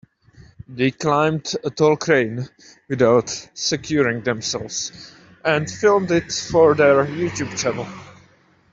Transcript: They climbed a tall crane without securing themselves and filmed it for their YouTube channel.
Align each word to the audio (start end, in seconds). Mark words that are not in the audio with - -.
They 0.67 0.89
climbed 0.89 1.53
a 1.63 1.69
tall 1.69 1.95
crane 1.95 2.49
without 2.89 3.29
securing 3.53 4.23
themselves 4.23 5.11
and 5.45 5.69
filmed 5.69 6.09
it 6.09 6.31
for 6.31 6.73
their 6.73 7.05
YouTube 7.05 7.55
channel. 7.55 7.85